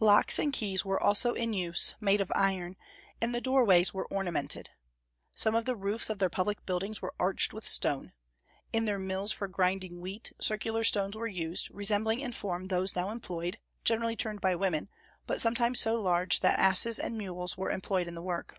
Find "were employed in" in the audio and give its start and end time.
17.56-18.16